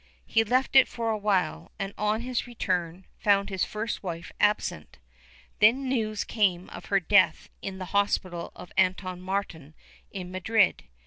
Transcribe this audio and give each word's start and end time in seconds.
He 0.25 0.43
left 0.43 0.75
it 0.75 0.87
for 0.87 1.11
awhile 1.11 1.71
and 1.77 1.93
on 1.95 2.21
his 2.21 2.47
return 2.47 3.05
found 3.19 3.51
his 3.51 3.63
first 3.63 4.01
wife 4.01 4.31
absent. 4.39 4.97
Then 5.59 5.87
news 5.87 6.23
came 6.23 6.71
of 6.71 6.85
her 6.85 6.99
death 6.99 7.49
in 7.61 7.77
the 7.77 7.85
hospital 7.93 8.51
of 8.55 8.71
Anton 8.77 9.21
Martin 9.21 9.75
in 10.09 10.31
Madrid. 10.31 10.85